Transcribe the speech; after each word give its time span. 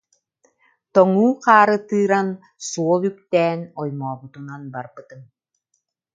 Тоҥуу 0.93 1.31
хаары 1.43 1.77
тыыран, 1.87 2.29
суол 2.67 3.01
үктээн 3.09 3.61
оймообутунан 3.81 4.63
барбытым 4.73 5.21